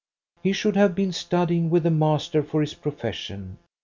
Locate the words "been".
0.95-1.11